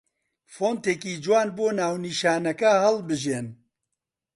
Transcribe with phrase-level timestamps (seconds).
[0.53, 3.47] فۆنتێکی جوان بۆ ناونیشانەکە هەڵبژێن